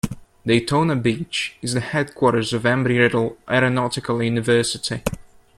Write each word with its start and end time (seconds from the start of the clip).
Daytona 0.47 0.95
Beach 0.95 1.57
is 1.61 1.75
the 1.75 1.79
headquarters 1.79 2.53
of 2.53 2.63
Embry-Riddle 2.63 3.37
Aeronautical 3.47 4.23
University. 4.23 5.03